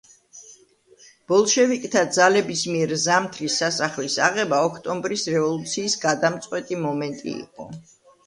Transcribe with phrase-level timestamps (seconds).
[1.31, 7.69] ბოლშევიკთა ძალების მიერ ზამთრის სასახლის აღება ოქტომბრის რევოლუციის გადამწყვეტი მომენტი იყო.